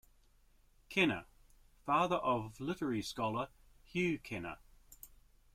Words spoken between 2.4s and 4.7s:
literary scholar Hugh Kenner.